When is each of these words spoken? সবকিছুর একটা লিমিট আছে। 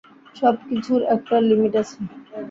সবকিছুর 0.35 1.01
একটা 1.15 1.35
লিমিট 1.47 1.73
আছে। 1.81 1.97